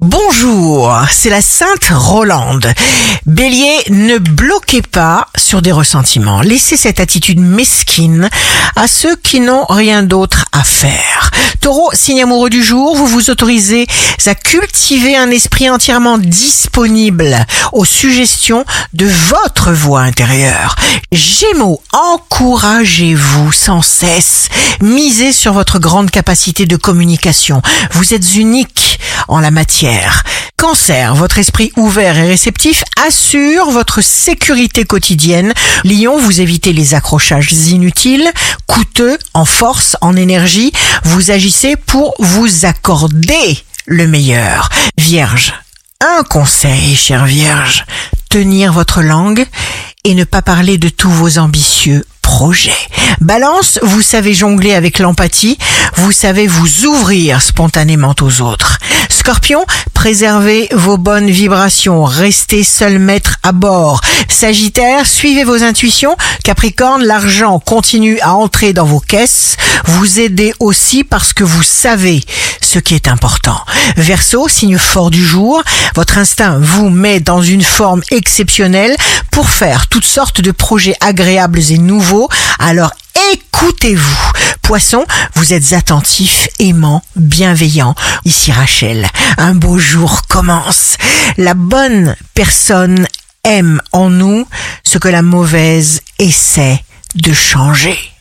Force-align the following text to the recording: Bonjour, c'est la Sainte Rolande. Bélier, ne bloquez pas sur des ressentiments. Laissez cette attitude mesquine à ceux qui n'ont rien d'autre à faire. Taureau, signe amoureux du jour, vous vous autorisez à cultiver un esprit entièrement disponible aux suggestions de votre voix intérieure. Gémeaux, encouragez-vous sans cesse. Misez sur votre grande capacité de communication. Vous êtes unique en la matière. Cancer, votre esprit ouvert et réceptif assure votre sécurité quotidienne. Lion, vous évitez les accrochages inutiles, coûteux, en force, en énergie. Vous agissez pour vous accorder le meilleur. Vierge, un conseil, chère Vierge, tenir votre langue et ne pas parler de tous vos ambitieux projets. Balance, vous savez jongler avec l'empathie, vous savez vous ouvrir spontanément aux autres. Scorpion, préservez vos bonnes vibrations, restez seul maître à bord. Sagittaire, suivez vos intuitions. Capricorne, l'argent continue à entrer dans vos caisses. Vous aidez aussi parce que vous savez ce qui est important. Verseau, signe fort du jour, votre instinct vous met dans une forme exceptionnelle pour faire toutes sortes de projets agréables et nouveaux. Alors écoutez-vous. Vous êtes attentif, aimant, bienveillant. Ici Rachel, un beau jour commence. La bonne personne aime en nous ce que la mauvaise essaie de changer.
Bonjour, 0.00 0.96
c'est 1.10 1.28
la 1.28 1.42
Sainte 1.42 1.90
Rolande. 1.90 2.72
Bélier, 3.26 3.76
ne 3.90 4.16
bloquez 4.16 4.80
pas 4.80 5.28
sur 5.36 5.60
des 5.60 5.72
ressentiments. 5.72 6.40
Laissez 6.40 6.78
cette 6.78 7.00
attitude 7.00 7.38
mesquine 7.38 8.30
à 8.76 8.88
ceux 8.88 9.14
qui 9.16 9.40
n'ont 9.40 9.66
rien 9.66 10.02
d'autre 10.02 10.46
à 10.52 10.64
faire. 10.64 11.30
Taureau, 11.60 11.90
signe 11.92 12.22
amoureux 12.22 12.48
du 12.48 12.62
jour, 12.62 12.96
vous 12.96 13.06
vous 13.06 13.28
autorisez 13.28 13.86
à 14.24 14.34
cultiver 14.34 15.18
un 15.18 15.30
esprit 15.30 15.68
entièrement 15.68 16.16
disponible 16.16 17.36
aux 17.72 17.84
suggestions 17.84 18.64
de 18.94 19.06
votre 19.28 19.70
voix 19.70 20.00
intérieure. 20.00 20.76
Gémeaux, 21.12 21.82
encouragez-vous 21.92 23.52
sans 23.52 23.82
cesse. 23.82 24.48
Misez 24.80 25.32
sur 25.32 25.52
votre 25.52 25.78
grande 25.78 26.10
capacité 26.10 26.64
de 26.64 26.76
communication. 26.76 27.60
Vous 27.92 28.14
êtes 28.14 28.36
unique 28.36 28.99
en 29.30 29.40
la 29.40 29.50
matière. 29.50 30.22
Cancer, 30.56 31.14
votre 31.14 31.38
esprit 31.38 31.72
ouvert 31.76 32.18
et 32.18 32.26
réceptif 32.26 32.84
assure 33.06 33.70
votre 33.70 34.02
sécurité 34.02 34.84
quotidienne. 34.84 35.54
Lion, 35.84 36.18
vous 36.18 36.40
évitez 36.40 36.72
les 36.72 36.94
accrochages 36.94 37.52
inutiles, 37.52 38.30
coûteux, 38.66 39.16
en 39.32 39.46
force, 39.46 39.96
en 40.02 40.16
énergie. 40.16 40.72
Vous 41.04 41.30
agissez 41.30 41.76
pour 41.76 42.14
vous 42.18 42.66
accorder 42.66 43.58
le 43.86 44.06
meilleur. 44.06 44.68
Vierge, 44.98 45.54
un 46.00 46.22
conseil, 46.24 46.94
chère 46.94 47.24
Vierge, 47.24 47.86
tenir 48.28 48.72
votre 48.72 49.00
langue 49.00 49.46
et 50.04 50.14
ne 50.14 50.24
pas 50.24 50.42
parler 50.42 50.76
de 50.76 50.88
tous 50.88 51.10
vos 51.10 51.38
ambitieux 51.38 52.04
projets. 52.22 52.72
Balance, 53.20 53.78
vous 53.82 54.02
savez 54.02 54.34
jongler 54.34 54.72
avec 54.72 54.98
l'empathie, 54.98 55.58
vous 55.96 56.12
savez 56.12 56.46
vous 56.46 56.86
ouvrir 56.86 57.42
spontanément 57.42 58.14
aux 58.20 58.40
autres. 58.40 58.78
Scorpion, 59.20 59.66
préservez 59.92 60.66
vos 60.72 60.96
bonnes 60.96 61.28
vibrations, 61.28 62.04
restez 62.04 62.64
seul 62.64 62.98
maître 62.98 63.36
à 63.42 63.52
bord. 63.52 64.00
Sagittaire, 64.30 65.06
suivez 65.06 65.44
vos 65.44 65.62
intuitions. 65.62 66.16
Capricorne, 66.42 67.04
l'argent 67.04 67.58
continue 67.58 68.18
à 68.20 68.32
entrer 68.32 68.72
dans 68.72 68.86
vos 68.86 68.98
caisses. 68.98 69.58
Vous 69.84 70.20
aidez 70.20 70.54
aussi 70.58 71.04
parce 71.04 71.34
que 71.34 71.44
vous 71.44 71.62
savez 71.62 72.22
ce 72.62 72.78
qui 72.78 72.94
est 72.94 73.08
important. 73.08 73.60
Verseau, 73.98 74.48
signe 74.48 74.78
fort 74.78 75.10
du 75.10 75.22
jour, 75.22 75.62
votre 75.94 76.16
instinct 76.16 76.58
vous 76.58 76.88
met 76.88 77.20
dans 77.20 77.42
une 77.42 77.62
forme 77.62 78.00
exceptionnelle 78.10 78.96
pour 79.30 79.50
faire 79.50 79.86
toutes 79.88 80.06
sortes 80.06 80.40
de 80.40 80.50
projets 80.50 80.96
agréables 81.00 81.60
et 81.70 81.78
nouveaux. 81.78 82.30
Alors 82.58 82.92
écoutez-vous. 83.34 84.29
Vous 85.34 85.52
êtes 85.52 85.72
attentif, 85.72 86.46
aimant, 86.60 87.02
bienveillant. 87.16 87.96
Ici 88.24 88.52
Rachel, 88.52 89.08
un 89.36 89.52
beau 89.52 89.78
jour 89.78 90.22
commence. 90.28 90.96
La 91.36 91.54
bonne 91.54 92.14
personne 92.34 93.08
aime 93.42 93.80
en 93.90 94.10
nous 94.10 94.46
ce 94.84 94.98
que 94.98 95.08
la 95.08 95.22
mauvaise 95.22 96.02
essaie 96.20 96.84
de 97.16 97.32
changer. 97.32 97.98